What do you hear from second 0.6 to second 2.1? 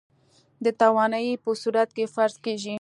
د توانايي په صورت کې